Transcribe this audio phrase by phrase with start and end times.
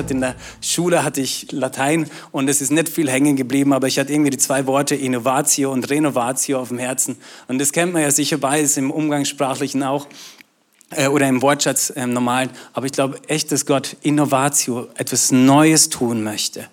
[0.00, 3.86] hatte in der Schule hatte ich Latein und es ist nicht viel hängen geblieben, aber
[3.86, 7.16] ich hatte irgendwie die zwei Worte Innovatio und Renovatio auf dem Herzen.
[7.48, 10.06] Und das kennt man ja sicher beides im Umgangssprachlichen auch
[10.90, 12.50] äh, oder im Wortschatz im normalen.
[12.72, 16.66] Aber ich glaube echt, dass Gott Innovatio, etwas Neues tun möchte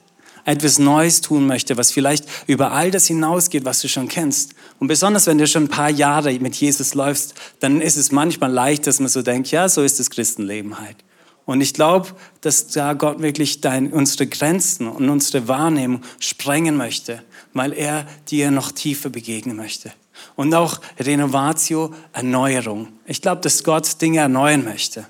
[0.47, 4.55] etwas Neues tun möchte, was vielleicht über all das hinausgeht, was du schon kennst.
[4.79, 8.49] Und besonders wenn du schon ein paar Jahre mit Jesus läufst, dann ist es manchmal
[8.49, 10.95] leicht, dass man so denkt, ja, so ist das Christenleben halt.
[11.47, 12.09] Und ich glaube,
[12.41, 17.23] dass da Gott wirklich dein, unsere Grenzen und unsere Wahrnehmung sprengen möchte,
[17.53, 19.93] weil er dir noch tiefer begegnen möchte.
[20.35, 22.89] Und auch Renovatio, Erneuerung.
[23.05, 25.07] Ich glaube, dass Gott Dinge erneuern möchte.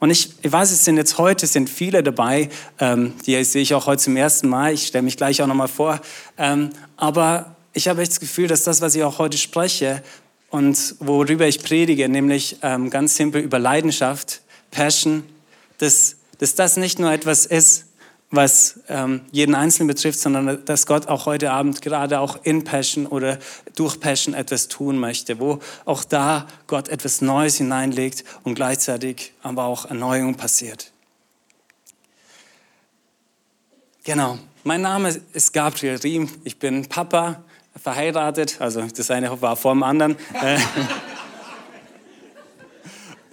[0.00, 2.50] Und ich, ich weiß, es sind jetzt heute sind viele dabei,
[2.80, 4.74] ähm, die sehe ich auch heute zum ersten Mal.
[4.74, 6.00] Ich stelle mich gleich auch nochmal vor.
[6.36, 10.02] Ähm, aber ich habe echt das Gefühl, dass das, was ich auch heute spreche
[10.50, 14.42] und worüber ich predige, nämlich ähm, ganz simpel über Leidenschaft,
[14.72, 15.22] Passion,
[15.78, 17.86] dass, dass das nicht nur etwas ist,
[18.30, 23.06] was ähm, jeden Einzelnen betrifft, sondern dass Gott auch heute Abend gerade auch in Passion
[23.06, 23.38] oder
[23.76, 29.64] durch Passion etwas tun möchte, wo auch da Gott etwas Neues hineinlegt und gleichzeitig aber
[29.64, 30.92] auch Erneuerung passiert.
[34.02, 37.42] Genau, mein Name ist Gabriel Riem, ich bin Papa,
[37.80, 40.16] verheiratet, also das eine war vor dem anderen.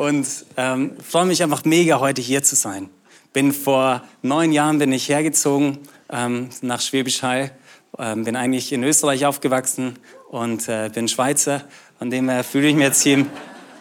[0.03, 2.89] Und ähm, freue mich einfach mega, heute hier zu sein.
[3.31, 5.77] Bin vor neun Jahren bin ich hergezogen
[6.09, 7.51] ähm, nach Schwäbisch Hall.
[7.97, 9.97] Ähm, bin eigentlich in Österreich aufgewachsen
[10.29, 11.63] und äh, bin Schweizer.
[11.99, 13.29] Von dem her fühle ich mich jetzt hier im,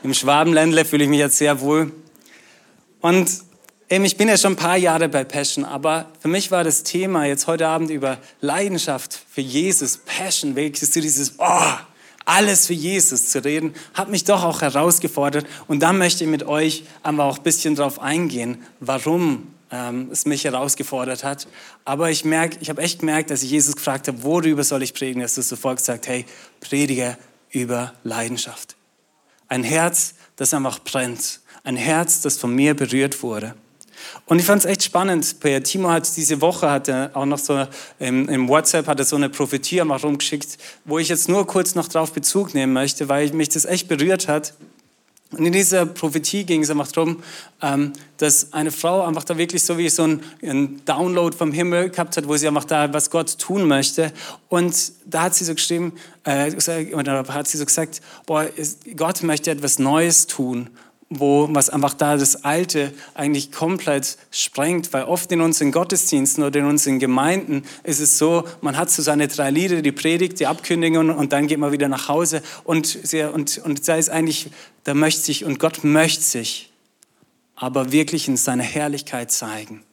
[0.04, 1.90] im Schwabenländle fühle ich mich jetzt sehr wohl.
[3.00, 3.28] Und
[3.90, 6.84] eben, ich bin ja schon ein paar Jahre bei Passion, aber für mich war das
[6.84, 11.72] Thema jetzt heute Abend über Leidenschaft für Jesus, Passion, wirklich so dieses, oh,
[12.24, 15.46] alles für Jesus zu reden, hat mich doch auch herausgefordert.
[15.66, 20.26] Und da möchte ich mit euch aber auch ein bisschen drauf eingehen, warum ähm, es
[20.26, 21.48] mich herausgefordert hat.
[21.84, 24.94] Aber ich merke, ich habe echt gemerkt, dass ich Jesus gefragt habe, worüber soll ich
[24.94, 26.24] predigen, dass du sofort gesagt hey,
[26.60, 27.16] predige
[27.50, 28.76] über Leidenschaft.
[29.48, 31.40] Ein Herz, das einfach brennt.
[31.64, 33.54] Ein Herz, das von mir berührt wurde.
[34.26, 35.36] Und ich fand es echt spannend.
[35.64, 37.66] Timo hat diese Woche hat er auch noch so
[37.98, 41.74] im, im WhatsApp hat er so eine Prophetie mal rumgeschickt, wo ich jetzt nur kurz
[41.74, 44.54] noch drauf Bezug nehmen möchte, weil mich das echt berührt hat.
[45.32, 47.22] Und in dieser Prophetie ging es einfach darum,
[47.62, 52.16] ähm, dass eine Frau einfach da wirklich so wie so ein, Download vom Himmel gehabt
[52.18, 54.12] hat, wo sie einfach da was Gott tun möchte.
[54.50, 58.46] Und da hat sie so geschrieben, äh, hat sie so gesagt, boah,
[58.94, 60.68] Gott möchte etwas Neues tun
[61.18, 66.60] wo was einfach da das Alte eigentlich komplett sprengt, weil oft in unseren Gottesdiensten oder
[66.60, 70.46] in unseren Gemeinden ist es so, man hat so seine drei Lieder, die Predigt, die
[70.46, 72.98] Abkündigung und dann geht man wieder nach Hause und,
[73.32, 74.50] und, und da ist eigentlich,
[74.84, 76.72] da möchte sich, und Gott möchte sich
[77.54, 79.84] aber wirklich in seiner Herrlichkeit zeigen.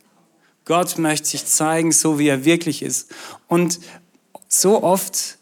[0.66, 3.12] Gott möchte sich zeigen, so wie er wirklich ist.
[3.48, 3.80] Und
[4.48, 5.38] so oft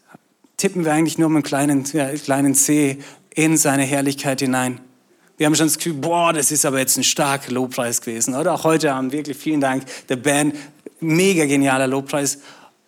[0.56, 2.98] tippen wir eigentlich nur mit einem kleinen, ja, kleinen C
[3.34, 4.80] in seine Herrlichkeit hinein.
[5.38, 8.34] Wir haben schon das Gefühl, boah, das ist aber jetzt ein starker Lobpreis gewesen.
[8.34, 10.56] Oder auch heute Abend wirklich vielen Dank der Band.
[11.00, 12.40] Mega genialer Lobpreis.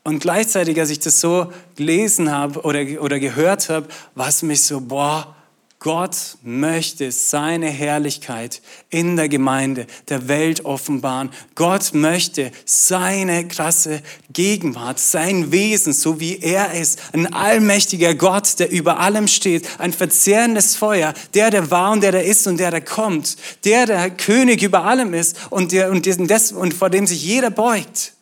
[0.03, 4.65] Und gleichzeitig, als ich das so gelesen habe oder, oder gehört habe, war es mich
[4.65, 5.37] so, boah,
[5.83, 8.61] Gott möchte seine Herrlichkeit
[8.91, 11.31] in der Gemeinde, der Welt offenbaren.
[11.55, 17.01] Gott möchte seine krasse Gegenwart, sein Wesen, so wie er ist.
[17.15, 19.81] Ein allmächtiger Gott, der über allem steht.
[19.81, 23.39] Ein verzehrendes Feuer, der, der war und der, der ist und der, der kommt.
[23.65, 27.49] Der, der König über allem ist und, der, und, des, und vor dem sich jeder
[27.49, 28.13] beugt.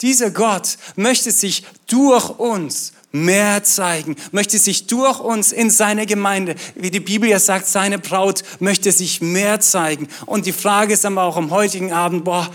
[0.00, 6.56] Dieser Gott möchte sich durch uns mehr zeigen, möchte sich durch uns in seine Gemeinde,
[6.74, 10.08] wie die Bibel ja sagt, seine Braut möchte sich mehr zeigen.
[10.26, 12.50] Und die Frage ist aber auch am heutigen Abend, boah,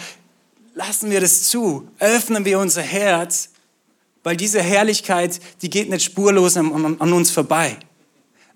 [0.75, 3.51] lassen wir das zu, öffnen wir unser Herz,
[4.23, 7.77] weil diese Herrlichkeit, die geht nicht spurlos an, an uns vorbei.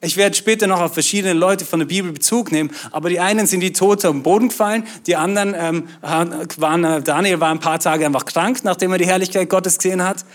[0.01, 3.47] Ich werde später noch auf verschiedene Leute von der Bibel Bezug nehmen, aber die einen
[3.47, 7.79] sind die Tote am Boden gefallen, die anderen ähm, waren, äh, Daniel war ein paar
[7.79, 10.25] Tage einfach krank, nachdem er die Herrlichkeit Gottes gesehen hat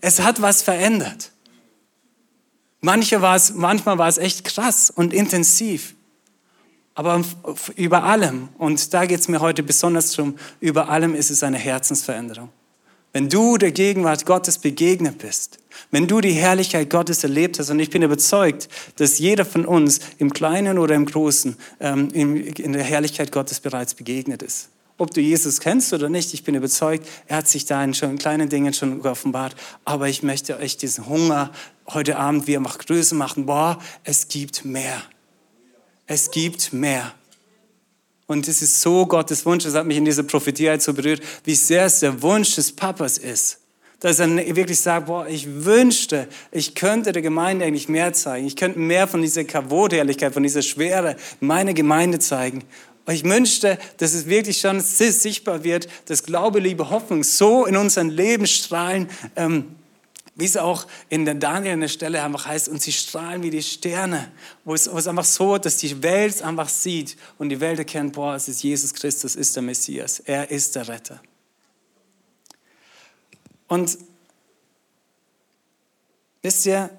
[0.00, 1.32] es hat was verändert.
[2.80, 5.94] Manche war manchmal war es echt krass und intensiv.
[6.94, 7.22] Aber
[7.76, 11.58] über allem, und da geht es mir heute besonders drum, über allem ist es eine
[11.58, 12.50] Herzensveränderung.
[13.12, 15.58] Wenn du der Gegenwart Gottes begegnet bist,
[15.90, 20.00] wenn du die Herrlichkeit Gottes erlebt hast, und ich bin überzeugt, dass jeder von uns
[20.18, 24.68] im Kleinen oder im Großen ähm, in der Herrlichkeit Gottes bereits begegnet ist
[25.00, 28.18] ob du Jesus kennst oder nicht, ich bin überzeugt, er hat sich da in schon
[28.18, 29.56] kleinen Dingen schon offenbart.
[29.86, 31.50] Aber ich möchte euch diesen Hunger
[31.88, 33.46] heute Abend wieder noch größer machen.
[33.46, 35.02] Boah, es gibt mehr.
[36.06, 37.14] Es gibt mehr.
[38.26, 41.54] Und es ist so Gottes Wunsch, das hat mich in dieser Prophetie so berührt, wie
[41.54, 43.58] sehr es der Wunsch des Papas ist.
[44.00, 48.46] Dass er wirklich sagt, boah, ich wünschte, ich könnte der Gemeinde eigentlich mehr zeigen.
[48.46, 52.64] Ich könnte mehr von dieser Kavot-Ehrlichkeit, von dieser Schwere meiner Gemeinde zeigen.
[53.10, 57.74] Und ich wünschte, dass es wirklich schon sichtbar wird, dass Glaube, Liebe, Hoffnung so in
[57.76, 59.74] unseren Leben strahlen, ähm,
[60.36, 63.50] wie es auch in der Daniel an der Stelle einfach heißt, und sie strahlen wie
[63.50, 64.30] die Sterne,
[64.64, 68.12] wo es, wo es einfach so, dass die Welt einfach sieht und die Welt erkennt,
[68.12, 71.20] boah, es ist Jesus Christus, ist der Messias, er ist der Retter.
[73.66, 73.98] Und
[76.42, 76.90] wisst ihr,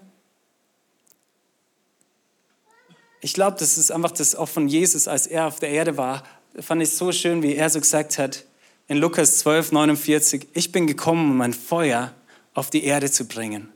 [3.21, 6.23] ich glaube, das ist einfach das auch von Jesus, als er auf der Erde war,
[6.59, 8.45] fand ich so schön, wie er so gesagt hat
[8.87, 12.13] in Lukas 12, 49, ich bin gekommen, um mein Feuer
[12.53, 13.69] auf die Erde zu bringen.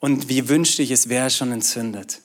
[0.00, 2.22] Und wie wünschte ich, es wäre schon entzündet.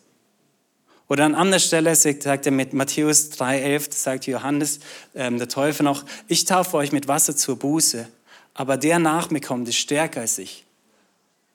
[1.10, 4.80] Oder an anderer Stelle sagt er mit Matthäus 3,11, sagt Johannes,
[5.16, 8.08] ähm, der Teufel noch, ich taufe euch mit Wasser zur Buße,
[8.54, 10.66] aber der nach mir kommt, ist stärker als ich,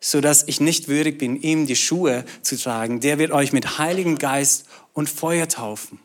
[0.02, 3.00] sodass ich nicht würdig bin, ihm die Schuhe zu tragen.
[3.00, 5.98] Der wird euch mit Heiligen Geist und Feuer taufen.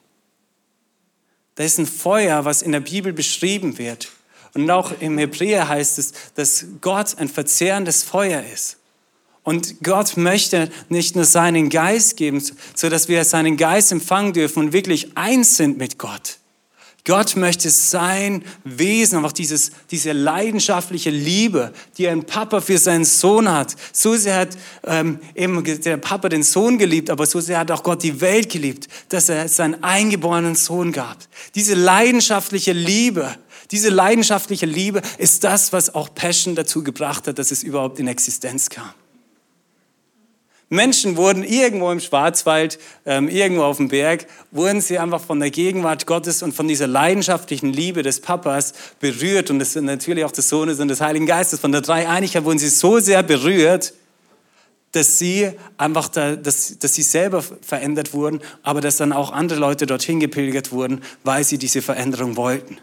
[1.55, 4.09] Das ist ein Feuer, was in der Bibel beschrieben wird.
[4.53, 8.77] Und auch im Hebräer heißt es, dass Gott ein verzehrendes Feuer ist.
[9.41, 12.43] Und Gott möchte nicht nur seinen Geist geben,
[12.75, 16.37] so dass wir seinen Geist empfangen dürfen und wirklich eins sind mit Gott.
[17.07, 23.49] Gott möchte sein Wesen, einfach dieses, diese leidenschaftliche Liebe, die ein Papa für seinen Sohn
[23.49, 23.77] hat.
[23.93, 27.81] So sehr hat ähm, eben der Papa den Sohn geliebt, aber so sehr hat auch
[27.81, 31.17] Gott die Welt geliebt, dass er seinen eingeborenen Sohn gab.
[31.55, 33.33] Diese leidenschaftliche Liebe,
[33.71, 38.07] diese leidenschaftliche Liebe ist das, was auch Passion dazu gebracht hat, dass es überhaupt in
[38.09, 38.91] Existenz kam.
[40.69, 45.49] Menschen wurden irgendwo im Schwarzwald, ähm, irgendwo auf dem Berg, wurden sie einfach von der
[45.49, 50.31] Gegenwart Gottes und von dieser leidenschaftlichen Liebe des Papas berührt und das sind natürlich auch
[50.31, 51.61] des Sohnes und des Heiligen Geistes.
[51.61, 53.93] Von der Dreieinigkeit wurden sie so sehr berührt,
[54.91, 59.59] dass sie einfach, da, dass, dass sie selber verändert wurden, aber dass dann auch andere
[59.59, 62.77] Leute dorthin gepilgert wurden, weil sie diese Veränderung wollten.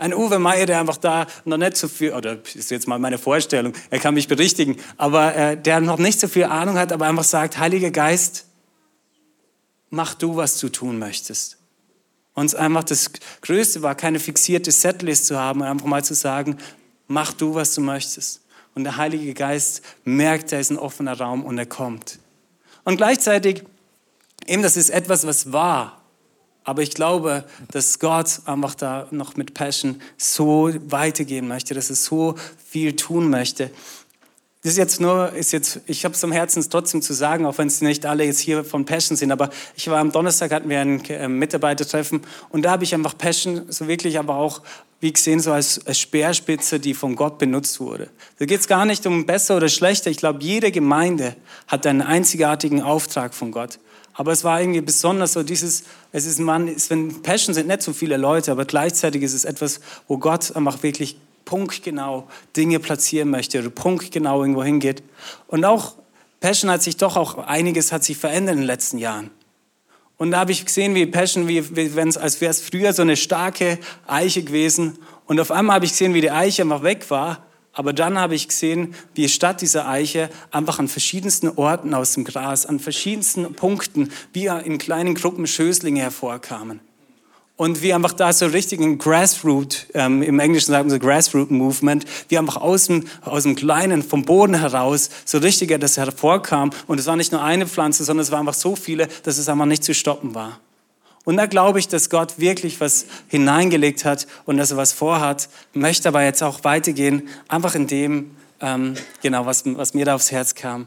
[0.00, 3.18] Ein Uwe Meier, der einfach da noch nicht so viel, oder ist jetzt mal meine
[3.18, 7.06] Vorstellung, er kann mich berichtigen, aber äh, der noch nicht so viel Ahnung hat, aber
[7.06, 8.46] einfach sagt, Heiliger Geist,
[9.90, 11.58] mach du, was du tun möchtest.
[12.32, 13.10] Uns einfach das
[13.42, 16.56] Größte war, keine fixierte Setlist zu haben, einfach mal zu sagen,
[17.06, 18.40] mach du, was du möchtest.
[18.74, 22.20] Und der Heilige Geist merkt, da ist ein offener Raum und er kommt.
[22.84, 23.64] Und gleichzeitig,
[24.46, 25.99] eben das ist etwas, was war.
[26.70, 31.96] Aber ich glaube, dass Gott einfach da noch mit Passion so weitergehen möchte, dass er
[31.96, 33.72] so viel tun möchte.
[34.62, 37.58] Das ist jetzt nur, ist jetzt, ich habe es am Herzen trotzdem zu sagen, auch
[37.58, 40.68] wenn es nicht alle jetzt hier von Passion sind, aber ich war am Donnerstag, hatten
[40.68, 42.20] wir ein äh, Mitarbeitertreffen
[42.50, 44.62] und da habe ich einfach Passion so wirklich, aber auch,
[45.00, 48.10] wie gesehen, so als, als Speerspitze, die von Gott benutzt wurde.
[48.38, 50.08] Da geht es gar nicht um besser oder schlechter.
[50.08, 51.34] Ich glaube, jede Gemeinde
[51.66, 53.80] hat einen einzigartigen Auftrag von Gott.
[54.14, 57.82] Aber es war irgendwie besonders so dieses, es ist man, es, wenn Passion sind nicht
[57.82, 63.30] so viele Leute, aber gleichzeitig ist es etwas, wo Gott einfach wirklich punktgenau Dinge platzieren
[63.30, 65.02] möchte oder punktgenau irgendwo hingeht.
[65.46, 65.94] Und auch
[66.40, 69.30] Passion hat sich doch auch einiges hat sich verändert in den letzten Jahren.
[70.16, 72.92] Und da habe ich gesehen, wie Passion, wie, wie wenn es, als wäre es früher
[72.92, 74.98] so eine starke Eiche gewesen.
[75.26, 78.34] Und auf einmal habe ich gesehen, wie die Eiche einfach weg war aber dann habe
[78.34, 83.54] ich gesehen, wie statt dieser Eiche einfach an verschiedensten Orten aus dem Gras, an verschiedensten
[83.54, 86.80] Punkten, wie in kleinen Gruppen Schößlinge hervorkamen.
[87.60, 92.06] Und wie einfach da so richtig ein Grassroot, ähm, im Englischen sagen so Grassroot Movement,
[92.28, 96.70] wie einfach aus dem, aus dem Kleinen, vom Boden heraus, so richtiger das hervorkam.
[96.86, 99.46] Und es war nicht nur eine Pflanze, sondern es waren einfach so viele, dass es
[99.50, 100.58] einfach nicht zu stoppen war.
[101.24, 105.48] Und da glaube ich, dass Gott wirklich was hineingelegt hat und dass er was vorhat,
[105.74, 110.32] möchte aber jetzt auch weitergehen, einfach in dem, ähm, genau, was, was mir da aufs
[110.32, 110.86] Herz kam.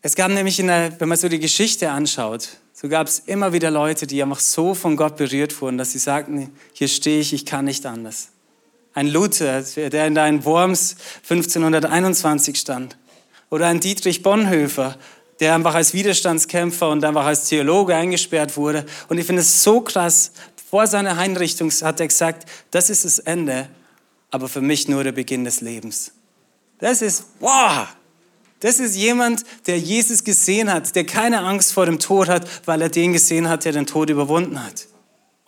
[0.00, 3.70] Es gab nämlich, der, wenn man so die Geschichte anschaut, so gab es immer wieder
[3.70, 7.44] Leute, die einfach so von Gott berührt wurden, dass sie sagten, hier stehe ich, ich
[7.44, 8.28] kann nicht anders.
[8.94, 10.96] Ein Luther, der in deinen Worms
[11.28, 12.96] 1521 stand.
[13.50, 14.96] Oder ein Dietrich Bonhoeffer,
[15.40, 18.84] der einfach als Widerstandskämpfer und einfach als Theologe eingesperrt wurde.
[19.08, 20.32] Und ich finde es so krass,
[20.70, 23.68] vor seiner Einrichtung hat er gesagt, das ist das Ende,
[24.30, 26.12] aber für mich nur der Beginn des Lebens.
[26.78, 27.88] Das ist, wow,
[28.60, 32.82] das ist jemand, der Jesus gesehen hat, der keine Angst vor dem Tod hat, weil
[32.82, 34.86] er den gesehen hat, der den Tod überwunden hat.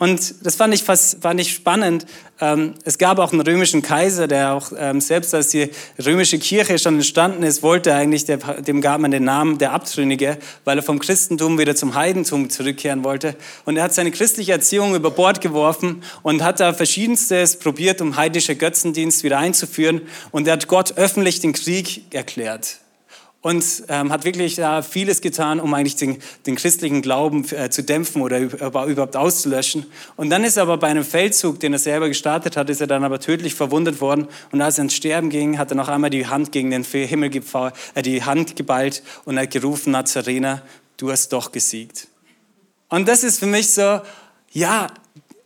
[0.00, 2.06] Und das fand ich, fast, fand ich spannend.
[2.40, 5.68] Ähm, es gab auch einen römischen Kaiser, der auch ähm, selbst als die
[6.02, 10.78] römische Kirche schon entstanden ist, wollte eigentlich, dem gab man den Namen der Abtrünnige, weil
[10.78, 13.36] er vom Christentum wieder zum Heidentum zurückkehren wollte.
[13.66, 18.16] Und er hat seine christliche Erziehung über Bord geworfen und hat da verschiedenstes probiert, um
[18.16, 20.00] heidnische Götzendienst wieder einzuführen.
[20.30, 22.78] Und er hat Gott öffentlich den Krieg erklärt
[23.42, 27.82] und ähm, hat wirklich da vieles getan, um eigentlich den, den christlichen Glauben äh, zu
[27.82, 29.86] dämpfen oder überhaupt auszulöschen.
[30.16, 32.86] Und dann ist er aber bei einem Feldzug, den er selber gestartet hat, ist er
[32.86, 34.28] dann aber tödlich verwundet worden.
[34.52, 37.30] Und als er ins Sterben ging, hat er noch einmal die Hand gegen den Himmel
[37.94, 40.62] äh, die Hand geballt und hat gerufen, Nazarener,
[40.98, 42.08] du hast doch gesiegt.
[42.90, 44.00] Und das ist für mich so,
[44.50, 44.88] ja,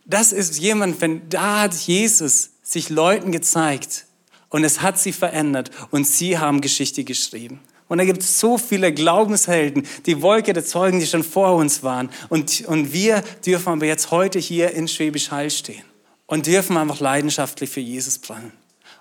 [0.03, 4.05] das ist jemand, wenn da hat Jesus sich Leuten gezeigt
[4.49, 7.61] und es hat sie verändert und sie haben Geschichte geschrieben.
[7.87, 11.83] Und da gibt es so viele Glaubenshelden, die Wolke der Zeugen, die schon vor uns
[11.83, 12.09] waren.
[12.29, 15.83] Und, und wir dürfen aber jetzt heute hier in Schwäbisch Hall stehen
[16.25, 18.51] und dürfen einfach leidenschaftlich für Jesus brennen.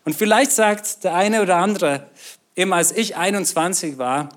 [0.04, 2.08] Und vielleicht sagt der eine oder andere,
[2.56, 4.28] eben als ich 21 war,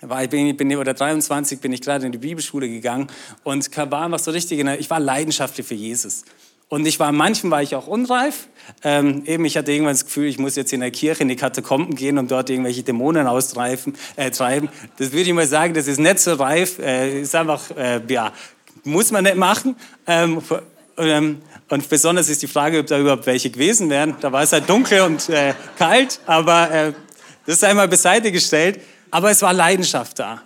[0.00, 3.06] war ich bin, bin, oder 23 bin ich gerade in die Bibelschule gegangen
[3.44, 6.24] und war einfach so richtig, ich war leidenschaftlich für Jesus.
[6.68, 8.48] Und ich war, manchen war ich auch unreif.
[8.82, 11.36] Ähm, eben, ich hatte irgendwann das Gefühl, ich muss jetzt in der Kirche in die
[11.36, 13.94] Katakomben gehen und dort irgendwelche Dämonen austreiben.
[14.16, 14.68] Äh, treiben.
[14.98, 16.80] Das würde ich mal sagen, das ist nicht so reif.
[16.80, 18.32] Äh, ist einfach, äh, ja,
[18.82, 19.76] muss man nicht machen.
[20.08, 20.42] Ähm,
[20.98, 24.16] ähm, und besonders ist die Frage, ob da überhaupt welche gewesen wären.
[24.20, 26.92] Da war es halt dunkel und äh, kalt, aber äh,
[27.44, 28.80] das ist einmal beiseite gestellt.
[29.10, 30.42] Aber es war Leidenschaft da.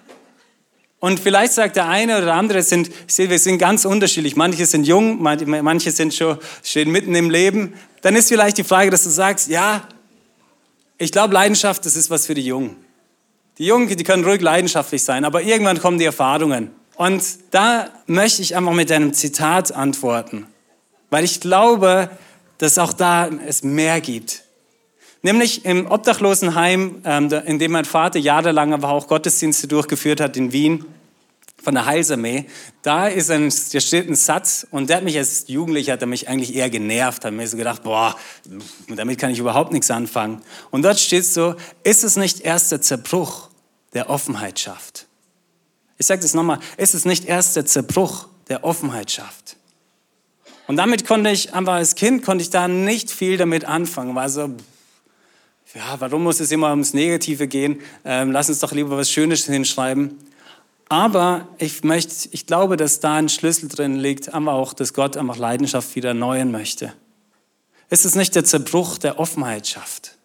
[1.01, 4.37] Und vielleicht sagt der eine oder andere, sind, wir sind ganz unterschiedlich.
[4.37, 7.73] Manche sind jung, manche sind schon, stehen mitten im Leben.
[8.03, 9.83] Dann ist vielleicht die Frage, dass du sagst, ja,
[10.99, 12.77] ich glaube, Leidenschaft, das ist was für die Jungen.
[13.57, 16.71] Die Jungen, die können ruhig leidenschaftlich sein, aber irgendwann kommen die Erfahrungen.
[16.97, 20.47] Und da möchte ich einfach mit einem Zitat antworten,
[21.09, 22.11] weil ich glaube,
[22.59, 24.43] dass auch da es mehr gibt.
[25.23, 30.53] Nämlich im Obdachlosenheim, ähm, in dem mein Vater jahrelang aber auch Gottesdienste durchgeführt hat in
[30.53, 30.87] Wien
[31.63, 32.47] von der Heilsarmee,
[32.83, 36.07] da ist ein, da steht ein Satz und der hat mich als Jugendlicher, hat er
[36.07, 38.17] mich eigentlich eher genervt, hat mir so gedacht, boah,
[38.89, 40.41] damit kann ich überhaupt nichts anfangen.
[40.71, 43.51] Und dort steht so, ist es nicht erst der Zerbruch,
[43.93, 45.07] der Offenheit schafft?
[45.99, 49.57] Ich sage das nochmal, ist es nicht erst der Zerbruch, der Offenheit schafft?
[50.67, 54.31] Und damit konnte ich, einfach als Kind konnte ich da nicht viel damit anfangen, war
[54.31, 54.55] so,
[55.75, 57.81] ja, warum muss es immer ums Negative gehen?
[58.05, 60.19] Ähm, lass uns doch lieber was Schönes hinschreiben.
[60.89, 65.17] Aber ich, möchte, ich glaube, dass da ein Schlüssel drin liegt, aber auch, dass Gott
[65.17, 66.93] einfach Leidenschaft wieder erneuern möchte.
[67.91, 70.19] Ist es nicht der Zerbruch der Offenheit schafft?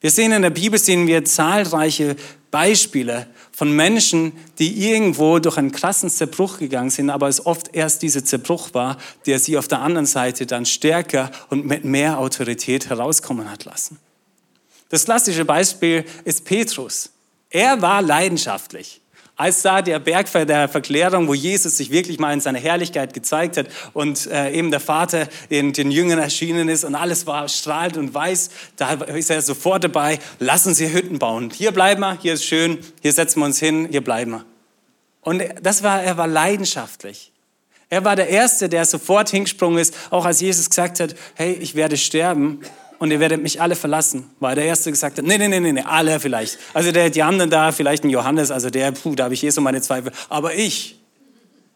[0.00, 2.16] Wir sehen in der Bibel sehen wir zahlreiche
[2.50, 8.00] Beispiele von Menschen, die irgendwo durch einen krassen Zerbruch gegangen sind, aber es oft erst
[8.02, 12.88] dieser Zerbruch war, der sie auf der anderen Seite dann stärker und mit mehr Autorität
[12.88, 13.98] herauskommen hat lassen.
[14.88, 17.10] Das klassische Beispiel ist Petrus.
[17.50, 19.00] Er war leidenschaftlich
[19.40, 23.56] als da der Berg der Verklärung, wo Jesus sich wirklich mal in seiner Herrlichkeit gezeigt
[23.56, 27.96] hat und äh, eben der Vater in den Jüngern erschienen ist und alles war strahlend
[27.96, 31.50] und weiß, da ist er sofort dabei, lassen Sie Hütten bauen.
[31.54, 34.44] Hier bleiben wir, hier ist schön, hier setzen wir uns hin, hier bleiben wir.
[35.22, 37.32] Und das war, er war leidenschaftlich.
[37.88, 41.74] Er war der Erste, der sofort hingesprungen ist, auch als Jesus gesagt hat, hey, ich
[41.74, 42.60] werde sterben
[43.00, 44.30] und ihr werdet mich alle verlassen.
[44.40, 46.58] Weil der Erste gesagt hat, nee, nee, nee, nee, alle vielleicht.
[46.74, 49.48] Also der, die anderen da, vielleicht ein Johannes, also der, puh, da habe ich eh
[49.48, 50.12] so meine Zweifel.
[50.28, 51.00] Aber ich,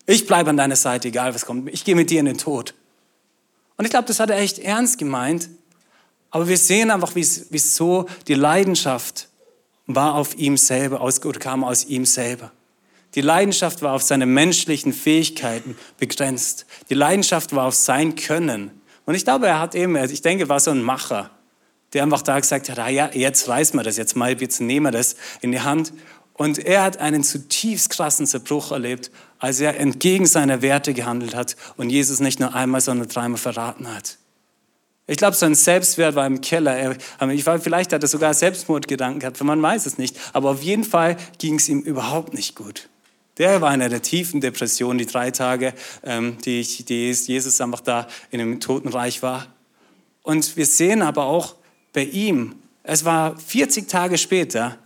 [0.05, 1.71] ich bleibe an deiner Seite, egal was kommt.
[1.73, 2.75] Ich gehe mit dir in den Tod.
[3.79, 5.49] Und ich glaube, das hat er echt ernst gemeint.
[6.31, 9.29] Aber wir sehen einfach, wieso die Leidenschaft
[9.87, 12.53] war auf ihm selber, aus, oder kam aus ihm selber.
[13.15, 16.67] Die Leidenschaft war auf seine menschlichen Fähigkeiten begrenzt.
[16.91, 20.61] Die Leidenschaft war auf sein Können und ich glaube, er hat eben, ich denke, war
[20.61, 21.31] so ein Macher,
[21.93, 24.87] der einfach da gesagt hat, ah ja, jetzt reißen wir das, jetzt mal, jetzt nehmen
[24.87, 25.93] wir das in die Hand.
[26.33, 31.55] Und er hat einen zutiefst krassen Zerbruch erlebt, als er entgegen seiner Werte gehandelt hat
[31.77, 34.19] und Jesus nicht nur einmal, sondern dreimal verraten hat.
[35.07, 36.75] Ich glaube, sein Selbstwert war im Keller.
[36.75, 40.19] Er, ich weiß, vielleicht hat er sogar Selbstmordgedanken gehabt, man weiß es nicht.
[40.33, 42.89] Aber auf jeden Fall ging es ihm überhaupt nicht gut.
[43.39, 45.75] Der war in einer tiefen Depression, die drei Tage,
[46.05, 49.47] ähm, die, die Jesus einfach da in dem Totenreich war.
[50.23, 51.57] Und wir sehen aber auch
[51.93, 54.79] bei ihm, es war 40 Tage später,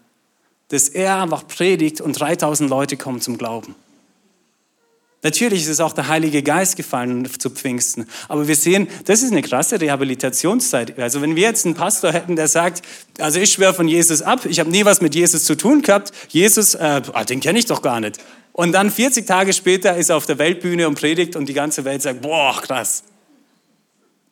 [0.69, 3.75] dass er einfach predigt und 3000 Leute kommen zum Glauben.
[5.28, 8.06] Natürlich ist es auch der Heilige Geist gefallen zu Pfingsten.
[8.28, 10.99] Aber wir sehen, das ist eine krasse Rehabilitationszeit.
[10.99, 12.80] Also wenn wir jetzt einen Pastor hätten, der sagt,
[13.18, 16.12] also ich schwöre von Jesus ab, ich habe nie was mit Jesus zu tun gehabt,
[16.30, 18.18] Jesus, äh, ah, den kenne ich doch gar nicht.
[18.54, 21.85] Und dann 40 Tage später ist er auf der Weltbühne und predigt und die ganze
[21.85, 23.02] Welt sagt, boah, krass.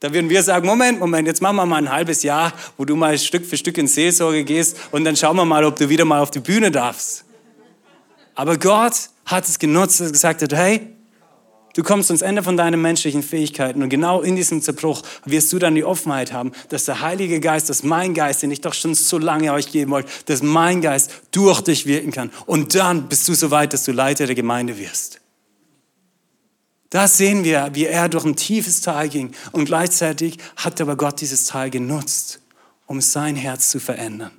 [0.00, 2.96] Da würden wir sagen, Moment, Moment, jetzt machen wir mal ein halbes Jahr, wo du
[2.96, 6.06] mal Stück für Stück in Seelsorge gehst und dann schauen wir mal, ob du wieder
[6.06, 7.26] mal auf die Bühne darfst.
[8.34, 10.96] Aber Gott hat es genutzt und gesagt hat, hey,
[11.74, 15.58] du kommst ans Ende von deinen menschlichen Fähigkeiten und genau in diesem Zerbruch wirst du
[15.58, 18.94] dann die Offenheit haben, dass der Heilige Geist, dass mein Geist, den ich doch schon
[18.94, 22.30] so lange euch geben wollte, dass mein Geist durch dich wirken kann.
[22.46, 25.20] Und dann bist du so weit, dass du Leiter der Gemeinde wirst.
[26.90, 31.20] Da sehen wir, wie er durch ein tiefes Tal ging und gleichzeitig hat aber Gott
[31.20, 32.40] dieses Tal genutzt,
[32.86, 34.30] um sein Herz zu verändern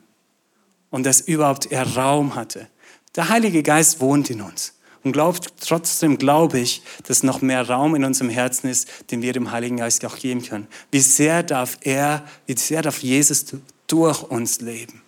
[0.90, 2.68] und dass überhaupt er Raum hatte.
[3.16, 7.96] Der Heilige Geist wohnt in uns und glaubt, trotzdem glaube ich, dass noch mehr Raum
[7.96, 10.68] in unserem Herzen ist, den wir dem Heiligen Geist auch geben können.
[10.92, 13.46] Wie sehr darf er, wie sehr darf Jesus
[13.88, 15.02] durch uns leben?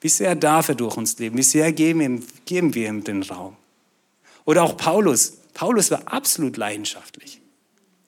[0.00, 1.36] Wie sehr darf er durch uns leben?
[1.36, 3.56] Wie sehr geben, geben wir ihm den Raum?
[4.44, 7.40] Oder auch Paulus, Paulus war absolut leidenschaftlich.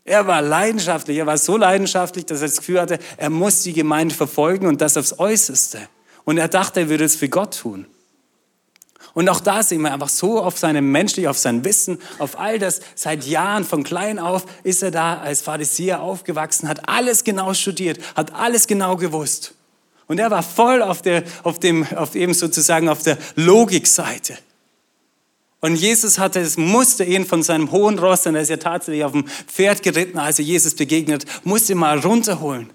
[0.05, 3.75] Er war leidenschaftlich, er war so leidenschaftlich, dass er das Gefühl hatte, er muss die
[3.75, 5.89] Gemeinde verfolgen und das aufs Äußerste.
[6.25, 7.87] Und er dachte, er würde es für Gott tun.
[9.19, 12.61] Und auch da sehen wir einfach so auf seinem menschlich, auf sein Wissen, auf all
[12.61, 12.79] das.
[12.95, 17.99] Seit Jahren, von klein auf, ist er da als Pharisäer aufgewachsen, hat alles genau studiert,
[18.15, 19.55] hat alles genau gewusst.
[20.07, 24.39] Und er war voll auf der, auf dem, auf eben sozusagen auf der Logikseite.
[25.59, 29.03] Und Jesus hatte, es musste ihn von seinem hohen Ross, und er ist ja tatsächlich
[29.03, 32.71] auf dem Pferd geritten, als er Jesus begegnet, musste ihn mal runterholen.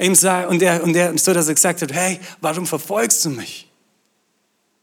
[0.00, 3.67] und er, und er, so dass er gesagt hat, hey, warum verfolgst du mich?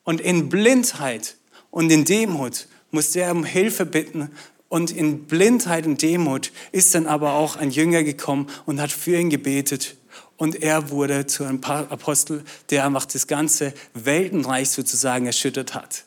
[0.06, 1.36] Und in Blindheit
[1.72, 4.30] und in Demut musste er um Hilfe bitten.
[4.70, 9.20] Und in Blindheit und Demut ist dann aber auch ein Jünger gekommen und hat für
[9.20, 9.98] ihn gebetet.
[10.38, 16.04] Und er wurde zu einem Apostel, der einfach das ganze Weltenreich sozusagen erschüttert hat.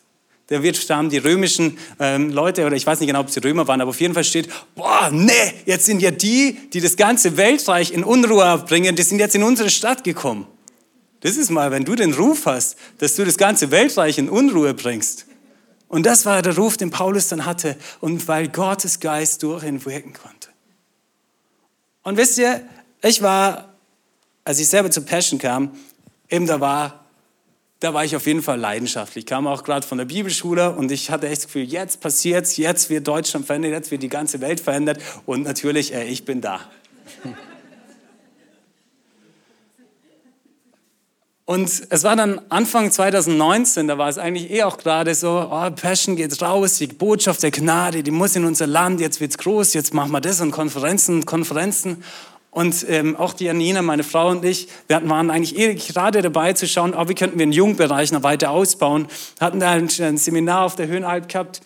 [0.49, 3.69] Da wird stammen die römischen ähm, Leute, oder ich weiß nicht genau, ob sie Römer
[3.69, 5.33] waren, aber auf jeden Fall steht, boah, nee,
[5.67, 9.43] jetzt sind ja die, die das ganze Weltreich in Unruhe bringen, die sind jetzt in
[9.43, 10.47] unsere Stadt gekommen.
[11.20, 14.75] Das ist mal, wenn du den Ruf hast, dass du das ganze Weltreich in Unruhe
[14.75, 15.26] bringst.
[15.88, 17.76] Und das war der Ruf, den Paulus dann hatte.
[18.00, 20.48] Und weil Gottes Geist durch ihn wirken konnte.
[22.02, 22.62] Und wisst ihr,
[23.02, 23.74] ich war,
[24.44, 25.72] als ich selber zu Passion kam,
[26.28, 27.09] eben da war
[27.81, 29.22] da war ich auf jeden Fall leidenschaftlich.
[29.22, 32.57] Ich kam auch gerade von der Bibelschule und ich hatte echt das Gefühl, jetzt passiert's,
[32.57, 36.40] jetzt wird Deutschland verändert, jetzt wird die ganze Welt verändert und natürlich, äh, ich bin
[36.40, 36.61] da.
[41.48, 45.70] Und es war dann Anfang 2019, da war es eigentlich eh auch gerade so, oh,
[45.70, 49.72] Passion geht raus, die Botschaft der Gnade, die muss in unser Land, jetzt wird's groß,
[49.72, 52.04] jetzt machen wir das und Konferenzen, Konferenzen.
[52.50, 56.52] Und ähm, auch die Janina, meine Frau und ich, wir waren eigentlich eh gerade dabei
[56.52, 59.08] zu schauen, oh, wie könnten wir den Jugendbereich noch weiter ausbauen.
[59.40, 61.62] Hatten da ein, ein Seminar auf der Höhenalp gehabt,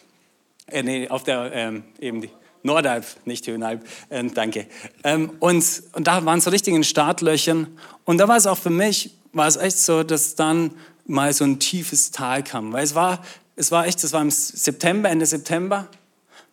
[0.69, 2.31] äh, nee, auf der, ähm, eben die
[2.63, 4.69] Nordalp, nicht Höhenalp, äh, danke.
[5.03, 7.67] Ähm, und, und da waren so richtig in Startlöchern.
[8.05, 10.73] Und da war es auch für mich, war es echt so, dass dann
[11.07, 12.73] mal so ein tiefes Tal kam.
[12.73, 13.23] Weil es war,
[13.57, 15.89] es war echt, das war im September, Ende September.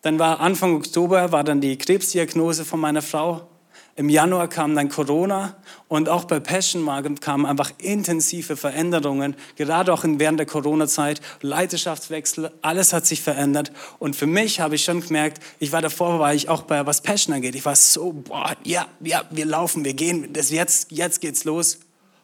[0.02, 3.50] Dann war Anfang Oktober, war dann die Krebsdiagnose von meiner Frau.
[4.00, 5.58] Im Januar kam dann Corona
[5.90, 12.50] und auch bei Passion Market kamen einfach intensive Veränderungen, gerade auch während der Corona-Zeit, Leiterschaftswechsel,
[12.62, 13.74] alles hat sich verändert.
[13.98, 17.02] Und für mich habe ich schon gemerkt, ich war davor, war ich auch bei was
[17.02, 21.20] Passion angeht, ich war so, boah, ja, ja, wir laufen, wir gehen, das jetzt, jetzt
[21.20, 21.80] geht's los.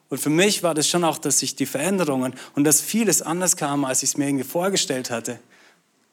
[0.09, 3.57] Und für mich war das schon auch, dass sich die Veränderungen und dass vieles anders
[3.57, 5.39] kam, als ich es mir irgendwie vorgestellt hatte.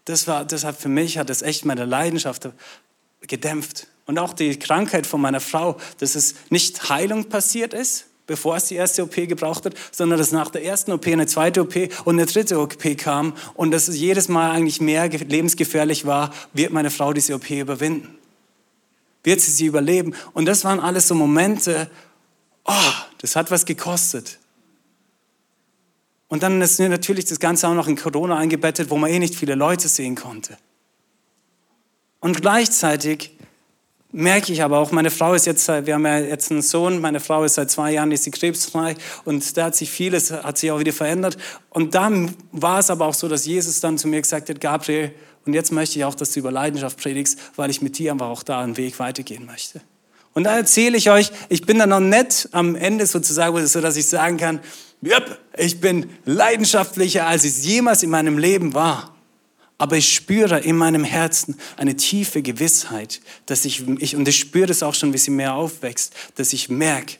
[0.04, 2.48] Das war, deshalb für mich hat das echt meine Leidenschaft
[3.20, 3.86] gedämpft.
[4.06, 8.66] Und auch die Krankheit von meiner Frau, dass es nicht Heilung passiert ist, bevor es
[8.66, 12.18] die erste OP gebraucht hat, sondern dass nach der ersten OP eine zweite OP und
[12.18, 16.90] eine dritte OP kam und dass es jedes Mal eigentlich mehr lebensgefährlich war, wird meine
[16.90, 18.16] Frau diese OP überwinden.
[19.22, 20.14] Wird sie sie überleben?
[20.32, 21.88] Und das waren alles so Momente,
[22.64, 24.38] oh, das hat was gekostet.
[26.28, 29.34] Und dann ist natürlich das Ganze auch noch in Corona eingebettet, wo man eh nicht
[29.34, 30.56] viele Leute sehen konnte.
[32.20, 33.36] Und gleichzeitig
[34.12, 37.20] merke ich aber auch, meine Frau ist jetzt, wir haben ja jetzt einen Sohn, meine
[37.20, 38.94] Frau ist seit zwei Jahren, ist sie krebsfrei
[39.24, 41.36] und da hat sich vieles, hat sich auch wieder verändert.
[41.70, 45.12] Und dann war es aber auch so, dass Jesus dann zu mir gesagt hat, Gabriel,
[45.44, 48.28] und jetzt möchte ich auch, dass du über Leidenschaft predigst, weil ich mit dir einfach
[48.28, 49.80] auch da einen Weg weitergehen möchte.
[50.34, 53.96] Und da erzähle ich euch, ich bin da noch nett am Ende sozusagen, so dass
[53.96, 54.60] ich sagen kann,
[55.04, 59.14] yep, ich bin leidenschaftlicher, als ich jemals in meinem Leben war.
[59.76, 64.66] Aber ich spüre in meinem Herzen eine tiefe Gewissheit, dass ich, ich und ich spüre
[64.66, 67.16] das auch schon, wie sie mehr aufwächst, dass ich merke,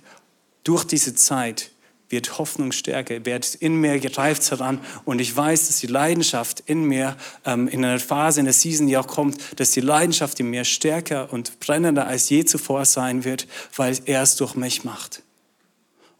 [0.62, 1.71] durch diese Zeit
[2.12, 6.84] wird Hoffnung stärker, wird in mir gereift heran und ich weiß, dass die Leidenschaft in
[6.84, 10.50] mir, ähm, in einer Phase, in der Season, die auch kommt, dass die Leidenschaft in
[10.50, 15.22] mir stärker und brennender als je zuvor sein wird, weil er es durch mich macht.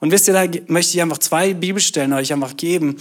[0.01, 2.97] Und wisst ihr, da möchte ich einfach zwei Bibelstellen euch einfach geben,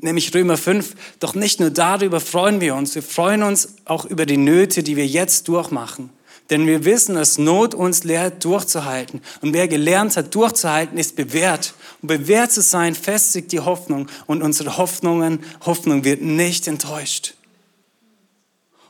[0.00, 0.94] nämlich Römer 5.
[1.18, 4.96] Doch nicht nur darüber freuen wir uns, wir freuen uns auch über die Nöte, die
[4.96, 6.10] wir jetzt durchmachen.
[6.50, 9.22] Denn wir wissen, dass Not uns lehrt, durchzuhalten.
[9.40, 11.74] Und wer gelernt hat, durchzuhalten, ist bewährt.
[12.02, 14.08] Und bewährt zu sein, festigt die Hoffnung.
[14.26, 17.34] Und unsere Hoffnungen, Hoffnung wird nicht enttäuscht.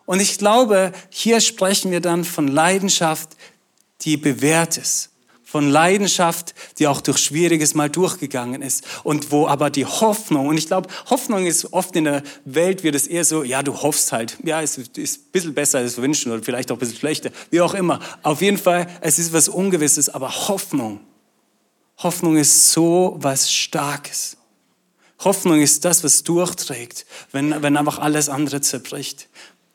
[0.05, 3.31] Und ich glaube, hier sprechen wir dann von Leidenschaft,
[4.03, 5.14] die bewährt ist
[5.55, 10.59] von Leidenschaft, die auch durch Schwieriges mal durchgegangen ist und wo aber die Hoffnung, und
[10.59, 14.11] ich glaube, Hoffnung ist oft in der Welt, wird es eher so, ja, du hoffst
[14.11, 17.31] halt, ja, es ist ein bisschen besser als wünschen oder vielleicht auch ein bisschen schlechter,
[17.51, 18.01] wie auch immer.
[18.25, 20.99] Auf jeden Fall, es ist was Ungewisses, aber Hoffnung,
[21.99, 24.37] Hoffnung ist so was Starkes.
[25.21, 29.29] Hoffnung ist das, was durchträgt, wenn, wenn einfach alles andere zerbricht.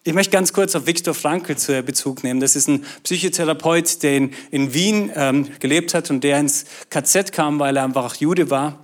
[0.06, 2.40] Ich möchte ganz kurz auf Viktor Frankl zu Bezug nehmen.
[2.40, 7.34] Das ist ein Psychotherapeut, der in, in Wien ähm, gelebt hat und der ins KZ
[7.34, 8.80] kam, weil er einfach Jude war.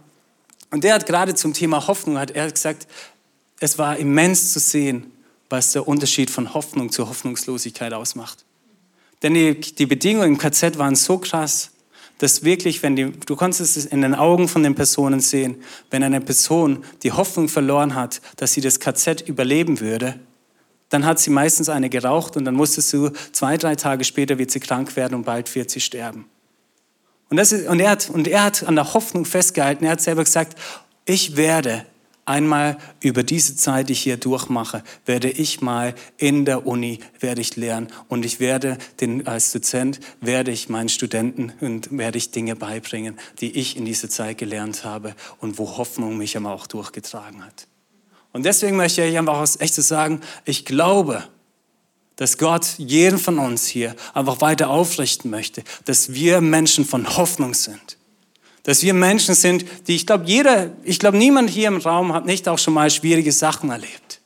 [0.71, 2.87] Und der hat gerade zum Thema Hoffnung hat er gesagt,
[3.61, 5.11] es war immens zu sehen,
[5.49, 8.43] was der Unterschied von Hoffnung zu Hoffnungslosigkeit ausmacht.
[9.23, 11.71] Denn die, die Bedingungen im KZ waren so krass,
[12.17, 16.03] dass wirklich, wenn die, du konntest es in den Augen von den Personen sehen, wenn
[16.03, 20.19] eine Person die Hoffnung verloren hat, dass sie das KZ überleben würde,
[20.89, 24.51] dann hat sie meistens eine geraucht und dann musstest du zwei, drei Tage später wird
[24.51, 26.25] sie krank werden und bald wird sie sterben.
[27.29, 29.85] Und, das ist, und, er hat, und er hat an der Hoffnung festgehalten.
[29.85, 30.57] Er hat selber gesagt,
[31.05, 31.85] ich werde
[32.25, 37.41] einmal über diese Zeit, die ich hier durchmache, werde ich mal in der Uni, werde
[37.41, 42.31] ich lernen und ich werde den, als Dozent, werde ich meinen Studenten und werde ich
[42.31, 46.67] Dinge beibringen, die ich in dieser Zeit gelernt habe und wo Hoffnung mich aber auch
[46.67, 47.67] durchgetragen hat.
[48.35, 51.23] Und deswegen möchte ich einfach aus echt sagen, ich glaube,
[52.17, 57.53] dass Gott jeden von uns hier einfach weiter aufrichten möchte, dass wir Menschen von Hoffnung
[57.53, 57.95] sind.
[58.63, 62.25] Dass wir Menschen sind, die, ich glaube, jeder, ich glaube, niemand hier im Raum hat
[62.25, 64.19] nicht auch schon mal schwierige Sachen erlebt.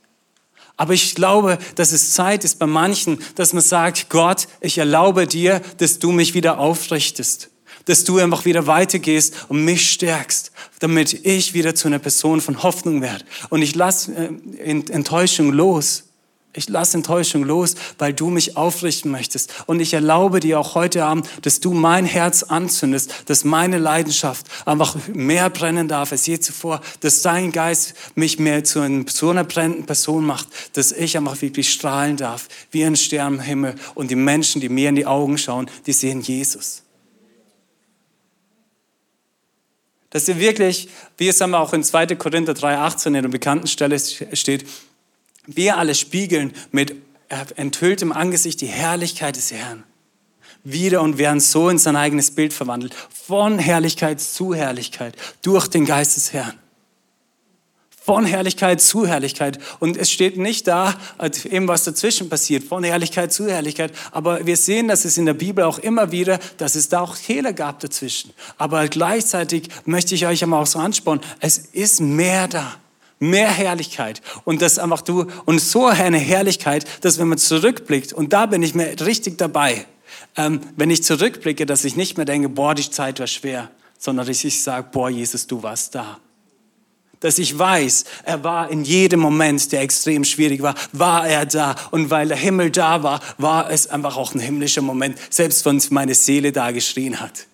[0.75, 5.27] Aber ich glaube, dass es Zeit ist bei manchen, dass man sagt, Gott, ich erlaube
[5.27, 7.48] dir, dass du mich wieder aufrichtest
[7.89, 12.61] dass du einfach wieder weitergehst und mich stärkst, damit ich wieder zu einer Person von
[12.61, 13.25] Hoffnung werde.
[13.49, 16.03] Und ich lasse äh, Enttäuschung los.
[16.53, 19.53] Ich lasse Enttäuschung los, weil du mich aufrichten möchtest.
[19.65, 24.45] Und ich erlaube dir auch heute Abend, dass du mein Herz anzündest, dass meine Leidenschaft
[24.65, 29.87] einfach mehr brennen darf als je zuvor, dass dein Geist mich mehr zu einer, brennenden
[29.87, 33.75] Person macht, dass ich einfach wirklich strahlen darf, wie ein Stern im Himmel.
[33.95, 36.83] Und die Menschen, die mir in die Augen schauen, die sehen Jesus.
[40.09, 42.07] Dass ihr wirklich, wie es aber auch in 2.
[42.15, 44.65] Korinther 3,18 in der bekannten Stelle steht,
[45.45, 46.95] wir alle spiegeln mit
[47.55, 49.83] enthülltem Angesicht die Herrlichkeit des Herrn.
[50.63, 52.93] Wieder und werden so in sein eigenes Bild verwandelt.
[53.09, 55.15] Von Herrlichkeit zu Herrlichkeit.
[55.41, 56.53] Durch den Geist des Herrn
[58.09, 59.59] von Herrlichkeit zu Herrlichkeit.
[59.77, 60.95] Und es steht nicht da,
[61.47, 63.91] eben was dazwischen passiert, von Herrlichkeit zu Herrlichkeit.
[64.11, 67.15] Aber wir sehen, dass es in der Bibel auch immer wieder, dass es da auch
[67.15, 68.31] Fehler gab dazwischen.
[68.57, 72.77] Aber gleichzeitig möchte ich euch einmal auch so anspornen, es ist mehr da
[73.19, 78.33] mehr Herrlichkeit und das einfach du und so eine Herrlichkeit, dass wenn man zurückblickt und
[78.33, 79.85] da bin ich mir richtig dabei,
[80.35, 83.69] ähm, wenn ich zurückblicke, dass ich nicht mehr denke, boah, die Zeit war schwer,
[83.99, 86.17] sondern dass ich sage, boah, Jesus, du warst da
[87.19, 91.75] dass ich weiß, er war in jedem Moment, der extrem schwierig war, war er da.
[91.91, 95.81] Und weil der Himmel da war, war es einfach auch ein himmlischer Moment, selbst wenn
[95.89, 97.47] meine Seele da geschrien hat.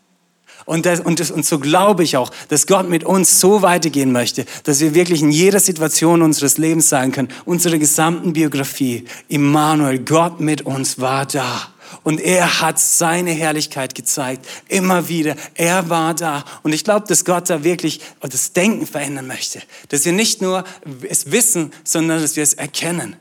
[0.65, 4.11] Und, das, und, das, und so glaube ich auch, dass Gott mit uns so weitergehen
[4.11, 9.99] möchte, dass wir wirklich in jeder Situation unseres Lebens sagen können, unsere gesamten Biografie, Immanuel,
[9.99, 11.74] Gott mit uns war da.
[12.03, 15.35] Und er hat seine Herrlichkeit gezeigt, immer wieder.
[15.53, 16.45] Er war da.
[16.63, 19.61] Und ich glaube, dass Gott da wirklich das Denken verändern möchte.
[19.89, 20.63] Dass wir nicht nur
[21.07, 23.15] es wissen, sondern dass wir es erkennen.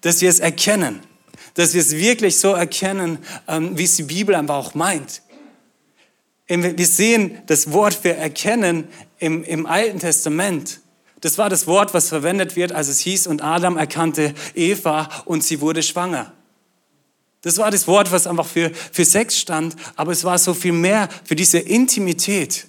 [0.00, 1.00] Dass wir es erkennen.
[1.54, 5.22] Dass wir es wirklich so erkennen, ähm, wie es die Bibel einfach auch meint.
[6.46, 10.80] Wir sehen das Wort für erkennen im, im Alten Testament.
[11.20, 15.42] Das war das Wort, was verwendet wird, als es hieß, und Adam erkannte Eva und
[15.42, 16.32] sie wurde schwanger.
[17.42, 20.72] Das war das Wort, was einfach für, für Sex stand, aber es war so viel
[20.72, 22.66] mehr für diese Intimität.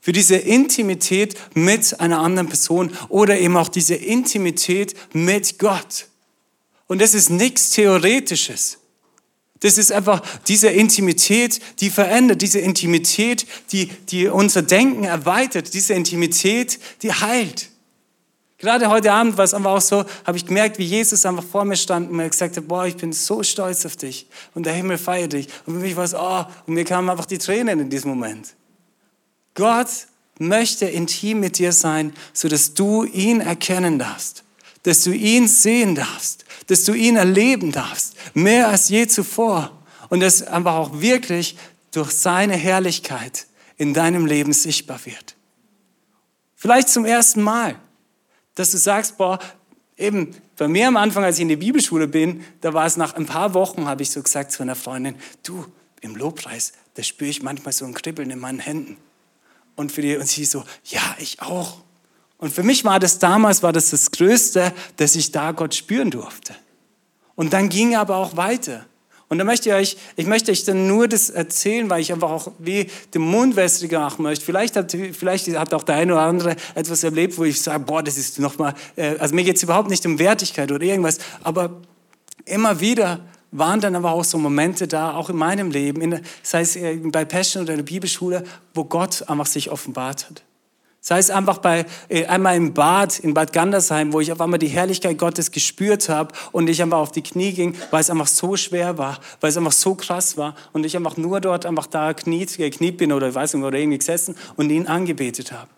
[0.00, 6.06] Für diese Intimität mit einer anderen Person oder eben auch diese Intimität mit Gott.
[6.86, 8.78] Und das ist nichts Theoretisches.
[9.60, 15.92] Das ist einfach diese Intimität, die verändert, diese Intimität, die, die unser Denken erweitert, diese
[15.92, 17.68] Intimität, die heilt.
[18.60, 21.64] Gerade heute Abend war es einfach auch so, habe ich gemerkt, wie Jesus einfach vor
[21.64, 24.74] mir stand und mir gesagt hat, boah, ich bin so stolz auf dich und der
[24.74, 25.48] Himmel feiert dich.
[25.64, 28.54] Und für mich war es, oh, und mir kamen einfach die Tränen in diesem Moment.
[29.54, 29.88] Gott
[30.38, 34.44] möchte intim mit dir sein, so dass du ihn erkennen darfst,
[34.82, 39.72] dass du ihn sehen darfst, dass du ihn erleben darfst, mehr als je zuvor.
[40.10, 41.56] Und dass einfach auch wirklich
[41.92, 43.46] durch seine Herrlichkeit
[43.78, 45.36] in deinem Leben sichtbar wird.
[46.56, 47.76] Vielleicht zum ersten Mal,
[48.54, 49.38] dass du sagst, boah,
[49.96, 53.14] eben bei mir am Anfang, als ich in die Bibelschule bin, da war es nach
[53.14, 55.66] ein paar Wochen, habe ich so gesagt zu einer Freundin, du,
[56.00, 58.96] im Lobpreis, da spüre ich manchmal so ein Kribbeln in meinen Händen.
[59.76, 61.82] Und für die, und sie so, ja, ich auch.
[62.38, 66.10] Und für mich war das damals, war das das Größte, dass ich da Gott spüren
[66.10, 66.54] durfte.
[67.34, 68.86] Und dann ging er aber auch weiter.
[69.30, 72.30] Und da möchte ich euch, ich möchte euch dann nur das erzählen, weil ich einfach
[72.30, 74.44] auch wie den Mund wässriger machen möchte.
[74.44, 78.02] Vielleicht hat, vielleicht hat auch der eine oder andere etwas erlebt, wo ich sage, boah,
[78.02, 81.80] das ist nochmal, äh, also mir geht es überhaupt nicht um Wertigkeit oder irgendwas, aber
[82.44, 83.20] immer wieder
[83.52, 87.24] waren dann aber auch so Momente da, auch in meinem Leben, in, sei es bei
[87.24, 88.42] Passion oder in der Bibelschule,
[88.74, 90.42] wo Gott einfach sich offenbart hat.
[91.02, 94.58] Sei es einfach bei, äh, einmal im Bad, in Bad Gandersheim, wo ich auf einmal
[94.58, 98.26] die Herrlichkeit Gottes gespürt habe und ich einfach auf die Knie ging, weil es einfach
[98.26, 101.86] so schwer war, weil es einfach so krass war und ich einfach nur dort einfach
[101.86, 105.68] da kniet, gekniet bin oder weiß nicht, oder irgendwie gesessen und ihn angebetet habe.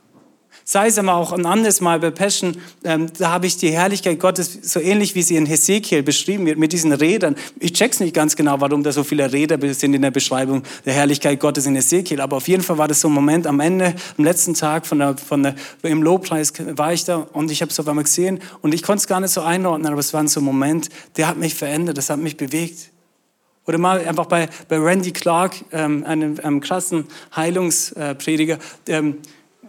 [0.73, 4.19] Sei es aber auch ein anderes Mal bei Passion, ähm, da habe ich die Herrlichkeit
[4.19, 7.37] Gottes so ähnlich wie sie in Hesekiel beschrieben wird, mit diesen Rädern.
[7.61, 10.95] Ich check's nicht ganz genau, warum da so viele Räder sind in der Beschreibung der
[10.95, 13.95] Herrlichkeit Gottes in Hesekiel, aber auf jeden Fall war das so ein Moment am Ende,
[14.17, 17.71] am letzten Tag von der, von der, im Lobpreis war ich da und ich habe
[17.71, 20.27] es auf einmal gesehen und ich konnte es gar nicht so einordnen, aber es war
[20.27, 22.89] so ein Moment, der hat mich verändert, das hat mich bewegt.
[23.67, 27.05] Oder mal einfach bei, bei Randy Clark, ähm, einem, einem krassen
[27.37, 28.59] Heilungsprediger,
[28.89, 29.19] ähm,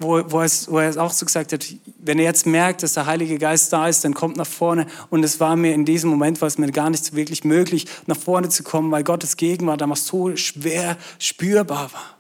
[0.04, 1.66] wo, wo, es, wo er auch so gesagt hat,
[1.98, 4.86] wenn er jetzt merkt, dass der Heilige Geist da ist, dann kommt nach vorne.
[5.10, 8.18] Und es war mir in diesem Moment, war es mir gar nicht wirklich möglich, nach
[8.18, 12.18] vorne zu kommen, weil Gottes Gegenwart damals so schwer spürbar war.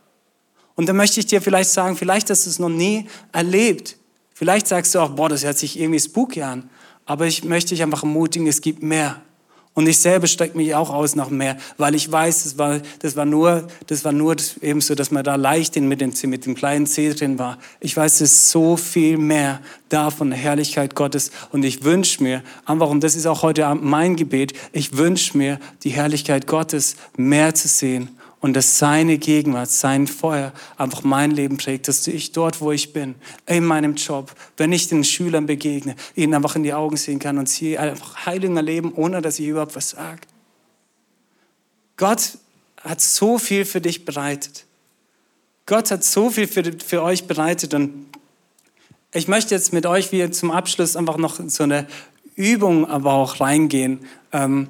[0.76, 3.98] Und da möchte ich dir vielleicht sagen, vielleicht hast du es noch nie erlebt.
[4.34, 6.69] Vielleicht sagst du auch, boah, das hört sich irgendwie spooky an.
[7.06, 9.22] Aber ich möchte dich einfach ermutigen, es gibt mehr.
[9.76, 13.16] Und ich selber strecke mich auch aus nach mehr, weil ich weiß, das war, das
[13.16, 16.54] war nur, das war nur eben so, dass man da leicht mit dem, mit dem
[16.54, 17.58] kleinen C drin war.
[17.80, 21.32] Ich weiß, es ist so viel mehr da von der Herrlichkeit Gottes.
[21.52, 25.36] Und ich wünsche mir, einfach, und das ist auch heute Abend mein Gebet, ich wünsche
[25.38, 28.10] mir, die Herrlichkeit Gottes mehr zu sehen
[28.43, 32.91] und dass seine Gegenwart, sein Feuer einfach mein Leben prägt, dass ich dort, wo ich
[32.91, 37.19] bin, in meinem Job, wenn ich den Schülern begegne, ihnen einfach in die Augen sehen
[37.19, 40.19] kann und sie einfach Heilung erleben, ohne dass ich überhaupt was sage.
[41.95, 42.38] Gott
[42.82, 44.65] hat so viel für dich bereitet.
[45.65, 48.08] Gott hat so viel für, für euch bereitet und
[49.13, 51.88] ich möchte jetzt mit euch wie zum Abschluss einfach noch so eine
[52.36, 54.01] Übung aber auch reingehen.
[54.34, 54.67] Ähm,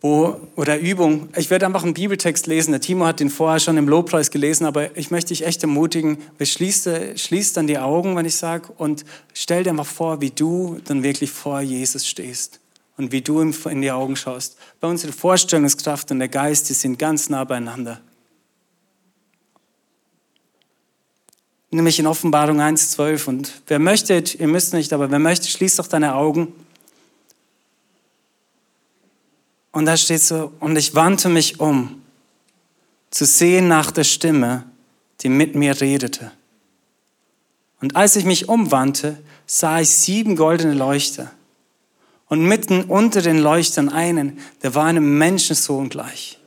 [0.00, 1.28] wo, oder Übung.
[1.36, 2.72] Ich werde einfach einen Bibeltext lesen.
[2.72, 6.18] Der Timo hat den vorher schon im Lobpreis gelesen, aber ich möchte dich echt ermutigen,
[6.40, 10.80] schließ, schließ dann die Augen, wenn ich sage, und stell dir mal vor, wie du
[10.84, 12.60] dann wirklich vor Jesus stehst
[12.96, 14.56] und wie du ihm in die Augen schaust.
[14.80, 18.00] Bei uns die Vorstellungskraft und der Geist, die sind ganz nah beieinander.
[21.70, 23.28] Nämlich in Offenbarung 1,12.
[23.28, 26.52] Und wer möchte, ihr müsst nicht, aber wer möchte, schließt doch deine Augen.
[29.76, 32.00] Und da steht so, und ich wandte mich um,
[33.10, 34.64] zu sehen nach der Stimme,
[35.20, 36.32] die mit mir redete.
[37.82, 41.30] Und als ich mich umwandte, sah ich sieben goldene Leuchter.
[42.30, 46.38] Und mitten unter den Leuchtern einen, der war einem Menschensohn gleich.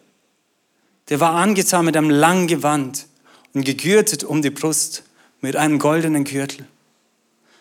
[1.09, 3.05] Der war angetan mit einem langen Gewand
[3.53, 5.03] und gegürtet um die Brust
[5.39, 6.65] mit einem goldenen Gürtel.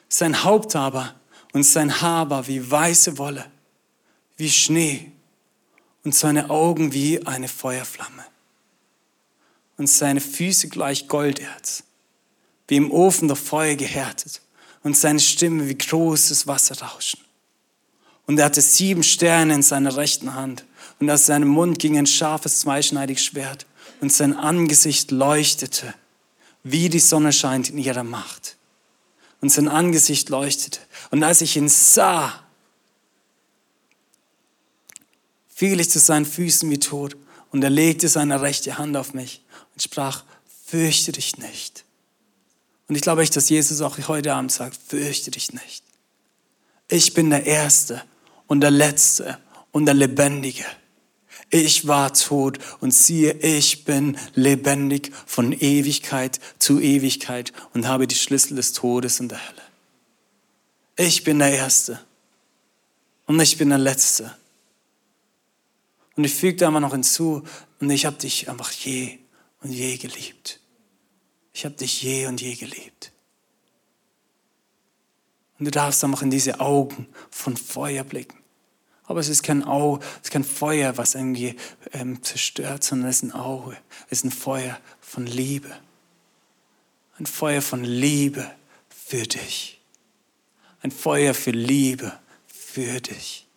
[0.08, 1.14] Sein Haupt aber
[1.52, 3.44] und sein Haar war wie weiße Wolle,
[4.38, 5.12] wie Schnee
[6.04, 8.24] und seine Augen wie eine Feuerflamme
[9.76, 11.84] und seine Füße gleich Golderz,
[12.66, 14.42] wie im Ofen der Feuer gehärtet
[14.82, 17.20] und seine Stimme wie großes Wasserrauschen.
[18.26, 20.64] Und er hatte sieben Sterne in seiner rechten Hand
[21.00, 23.66] und aus seinem Mund ging ein scharfes, zweischneidiges Schwert
[24.00, 25.94] und sein Angesicht leuchtete,
[26.62, 28.56] wie die Sonne scheint in ihrer Macht.
[29.40, 30.80] Und sein Angesicht leuchtete.
[31.10, 32.42] Und als ich ihn sah,
[35.58, 37.16] fiel ich zu seinen Füßen wie tot
[37.50, 39.42] und er legte seine rechte Hand auf mich
[39.74, 40.22] und sprach,
[40.66, 41.84] fürchte dich nicht.
[42.86, 45.82] Und ich glaube dass Jesus auch heute Abend sagt, fürchte dich nicht.
[46.86, 48.00] Ich bin der Erste
[48.46, 49.36] und der Letzte
[49.72, 50.64] und der Lebendige.
[51.50, 58.14] Ich war tot und siehe, ich bin lebendig von Ewigkeit zu Ewigkeit und habe die
[58.14, 59.62] Schlüssel des Todes und der Hölle.
[60.94, 61.98] Ich bin der Erste
[63.26, 64.38] und ich bin der Letzte.
[66.18, 67.44] Und ich füge da immer noch hinzu,
[67.78, 69.20] und ich habe dich einfach je
[69.60, 70.58] und je geliebt.
[71.52, 73.12] Ich habe dich je und je geliebt.
[75.58, 78.36] Und du darfst einfach in diese Augen von Feuer blicken.
[79.04, 81.54] Aber es ist kein Auge, es ist kein Feuer, was irgendwie
[81.92, 83.76] ähm, zerstört, sondern es ist ein Auge,
[84.10, 85.70] es ist ein Feuer von Liebe.
[87.16, 88.50] Ein Feuer von Liebe
[88.88, 89.80] für dich.
[90.80, 93.47] Ein Feuer für Liebe für dich.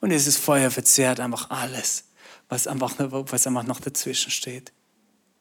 [0.00, 2.04] Und dieses Feuer verzehrt einfach alles,
[2.48, 4.72] was einfach, was einfach noch dazwischen steht.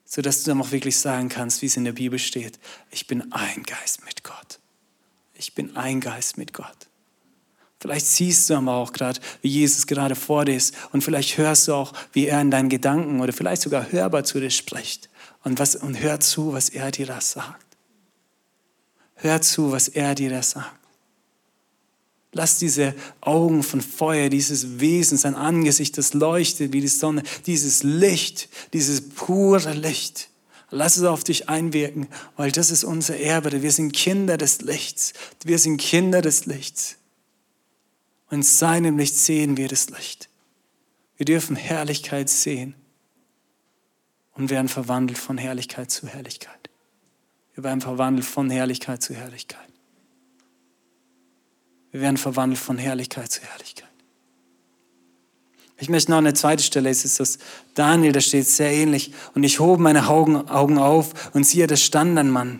[0.06, 2.60] Sodass du einfach wirklich sagen kannst, wie es in der Bibel steht,
[2.91, 4.60] ich bin ein Geist mit Gott.
[5.36, 6.89] Ich bin ein Geist mit Gott.
[7.80, 10.76] Vielleicht siehst du aber auch gerade, wie Jesus gerade vor dir ist.
[10.91, 14.39] Und vielleicht hörst du auch, wie er in deinen Gedanken oder vielleicht sogar hörbar zu
[14.41, 15.10] dir spricht.
[15.43, 17.65] Und, was, und hör zu, was er dir da sagt.
[19.15, 20.79] Hör zu, was er dir da sagt.
[22.32, 27.82] Lass diese Augen von Feuer, dieses Wesen, sein Angesicht, das leuchtet wie die Sonne, dieses
[27.82, 30.30] Licht, dieses pure Licht.
[30.72, 33.63] Lass es auf dich einwirken, weil das ist unser Erbe.
[33.63, 35.13] Wir sind Kinder des Lichts.
[35.44, 36.98] Wir sind Kinder des Lichts.
[38.30, 40.30] Und in seinem Licht sehen wir das Licht.
[41.18, 42.76] Wir dürfen Herrlichkeit sehen
[44.36, 46.70] und werden verwandelt von Herrlichkeit zu Herrlichkeit.
[47.56, 49.68] Wir werden verwandelt von Herrlichkeit zu Herrlichkeit.
[51.91, 53.89] Wir werden verwandelt von Herrlichkeit zu Herrlichkeit.
[55.78, 57.39] Ich möchte noch eine zweite Stelle, es ist das
[57.73, 59.13] Daniel, da steht sehr ähnlich.
[59.34, 62.60] Und ich hob meine Augen, auf und siehe, da stand ein Mann,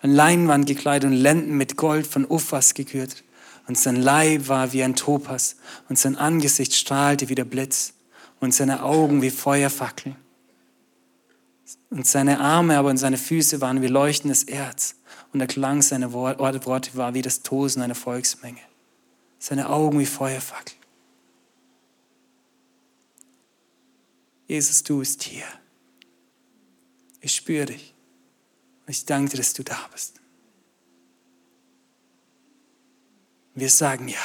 [0.00, 3.24] ein Leinwand gekleidet und Lenden mit Gold von Uffas gekürt
[3.66, 5.56] und sein Leib war wie ein Topas
[5.88, 7.94] und sein Angesicht strahlte wie der Blitz
[8.40, 10.16] und seine Augen wie Feuerfackeln.
[11.90, 14.96] Und seine Arme aber und seine Füße waren wie leuchtendes Erz
[15.34, 18.60] und der Klang seiner Worte war wie das Tosen einer Volksmenge.
[19.40, 20.78] Seine Augen wie Feuerfackeln.
[24.46, 25.44] Jesus, du bist hier.
[27.20, 27.94] Ich spüre dich.
[28.86, 30.20] Und ich danke dir, dass du da bist.
[33.56, 34.24] Wir sagen ja.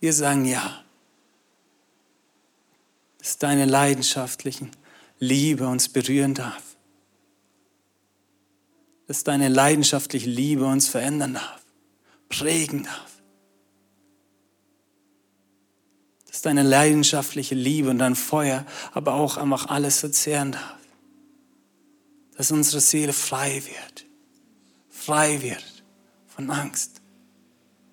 [0.00, 0.84] Wir sagen ja.
[3.16, 4.70] Dass deine leidenschaftlichen
[5.18, 6.73] Liebe uns berühren darf.
[9.06, 11.64] Dass deine leidenschaftliche Liebe uns verändern darf,
[12.28, 13.22] prägen darf.
[16.26, 20.78] Dass deine leidenschaftliche Liebe und dein Feuer aber auch einfach alles verzehren darf.
[22.36, 24.06] Dass unsere Seele frei wird,
[24.88, 25.84] frei wird
[26.26, 27.00] von Angst,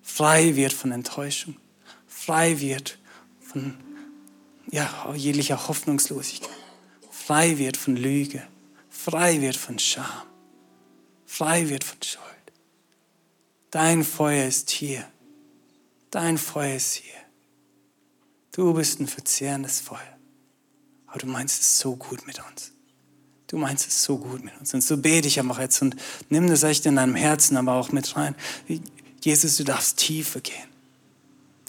[0.00, 1.56] frei wird von Enttäuschung,
[2.06, 2.98] frei wird
[3.40, 3.76] von
[4.70, 6.50] ja, jeglicher Hoffnungslosigkeit,
[7.10, 8.42] frei wird von Lüge,
[8.88, 10.26] frei wird von Scham,
[11.32, 12.22] frei wird von Schuld.
[13.70, 15.02] Dein Feuer ist hier.
[16.10, 17.14] Dein Feuer ist hier.
[18.52, 20.18] Du bist ein verzehrendes Feuer.
[21.06, 22.72] Aber du meinst es so gut mit uns.
[23.46, 24.74] Du meinst es so gut mit uns.
[24.74, 25.96] Und so bete ich einfach jetzt und
[26.28, 28.34] nimm das echt in deinem Herzen aber auch mit rein.
[29.22, 30.68] Jesus, du darfst tiefer gehen.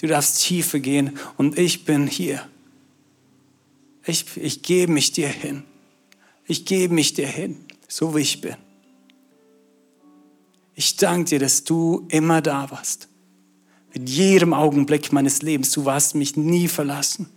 [0.01, 2.45] Du darfst tiefer gehen und ich bin hier.
[4.05, 5.63] Ich, ich gebe mich dir hin.
[6.45, 8.57] Ich gebe mich dir hin, so wie ich bin.
[10.75, 13.07] Ich danke dir, dass du immer da warst.
[13.93, 15.71] Mit jedem Augenblick meines Lebens.
[15.71, 17.29] Du warst mich nie verlassen.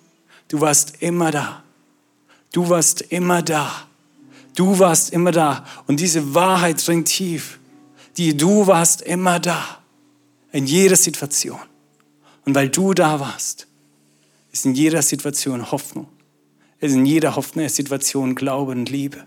[0.48, 1.62] Du warst immer da.
[2.52, 3.86] Du warst immer da.
[4.54, 5.66] Du warst immer da.
[5.86, 7.58] Und diese Wahrheit dringt tief.
[8.16, 9.82] Die du warst immer da.
[10.52, 11.60] In jeder Situation.
[12.46, 13.66] Und weil du da warst,
[14.52, 16.08] ist in jeder Situation Hoffnung.
[16.80, 17.34] Es ist in jeder
[17.68, 19.26] Situation Glaube und Liebe.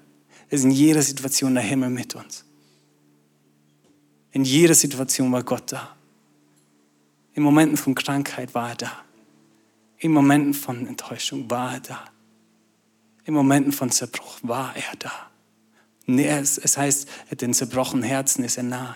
[0.50, 2.46] Es ist in jeder Situation der Himmel mit uns.
[4.32, 5.96] In jeder Situation war Gott da.
[7.34, 8.92] In Momenten von Krankheit war er da.
[9.98, 12.06] In Momenten von Enttäuschung war er da.
[13.26, 15.12] In Momenten von Zerbruch war er da.
[16.08, 17.08] Es heißt,
[17.40, 18.96] den zerbrochenen Herzen ist er nahe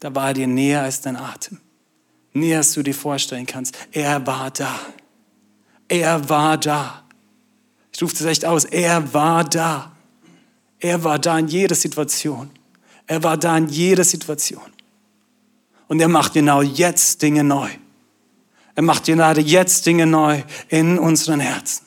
[0.00, 1.58] da war er dir näher als dein Atem.
[2.32, 3.76] Näher als du dir vorstellen kannst.
[3.92, 4.78] Er war da.
[5.88, 7.04] Er war da.
[7.92, 8.64] Ich rufe das echt aus.
[8.64, 9.92] Er war da.
[10.78, 12.50] Er war da in jeder Situation.
[13.08, 14.62] Er war da in jeder Situation.
[15.88, 17.68] Und er macht genau jetzt Dinge neu.
[18.74, 21.86] Er macht gerade jetzt Dinge neu in unseren Herzen.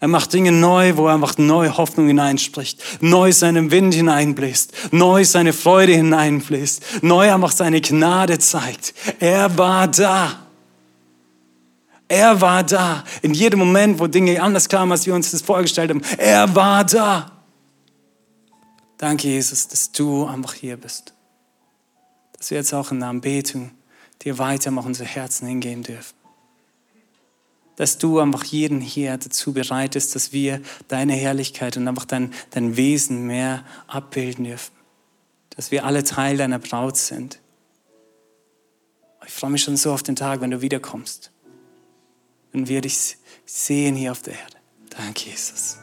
[0.00, 5.24] Er macht Dinge neu, wo er einfach neue Hoffnung hineinspricht, neu seinen Wind hineinbläst, neu
[5.24, 8.92] seine Freude hineinbläst, neu einfach seine Gnade zeigt.
[9.20, 10.46] Er war da.
[12.08, 13.04] Er war da.
[13.22, 16.02] In jedem Moment, wo Dinge anders kamen, als wir uns das vorgestellt haben.
[16.18, 17.35] Er war da.
[18.98, 21.12] Danke, Jesus, dass du einfach hier bist.
[22.38, 23.72] Dass wir jetzt auch in der Anbetung
[24.22, 26.14] dir weiter mal unsere Herzen hingehen dürfen.
[27.76, 32.76] Dass du einfach jeden hier dazu bereitest, dass wir deine Herrlichkeit und einfach dein, dein
[32.76, 34.72] Wesen mehr abbilden dürfen.
[35.50, 37.38] Dass wir alle Teil deiner Braut sind.
[39.26, 41.32] Ich freue mich schon so auf den Tag, wenn du wiederkommst.
[42.52, 44.56] Wenn wir dich sehen hier auf der Erde.
[44.88, 45.78] Danke, Jesus.